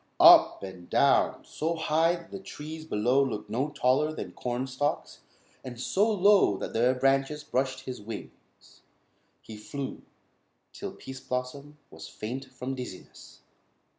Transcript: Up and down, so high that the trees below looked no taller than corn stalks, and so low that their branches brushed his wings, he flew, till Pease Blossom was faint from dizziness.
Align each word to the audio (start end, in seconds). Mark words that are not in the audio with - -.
Up 0.19 0.63
and 0.63 0.89
down, 0.89 1.45
so 1.45 1.75
high 1.75 2.15
that 2.15 2.31
the 2.31 2.39
trees 2.39 2.85
below 2.85 3.23
looked 3.23 3.51
no 3.51 3.69
taller 3.69 4.11
than 4.11 4.31
corn 4.31 4.65
stalks, 4.65 5.19
and 5.63 5.79
so 5.79 6.11
low 6.11 6.57
that 6.57 6.73
their 6.73 6.95
branches 6.95 7.43
brushed 7.43 7.81
his 7.81 8.01
wings, 8.01 8.31
he 9.43 9.55
flew, 9.57 10.01
till 10.73 10.93
Pease 10.93 11.21
Blossom 11.21 11.77
was 11.91 12.09
faint 12.09 12.45
from 12.45 12.73
dizziness. 12.73 13.41